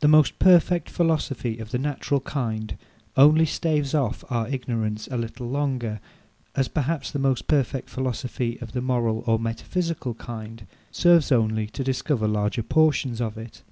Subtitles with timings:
[0.00, 2.76] The most perfect philosophy of the natural kind
[3.16, 6.00] only staves off our ignorance a little longer:
[6.54, 11.82] as perhaps the most perfect philosophy of the moral or metaphysical kind serves only to
[11.82, 13.62] discover larger portions of it.